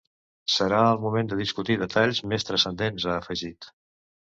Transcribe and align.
Serà 0.53 0.79
el 0.93 1.01
moment 1.03 1.29
de 1.33 1.39
discutir 1.43 1.77
detalls 1.85 2.25
més 2.35 2.49
transcendents, 2.51 3.11
ha 3.15 3.23
afegit. 3.23 3.75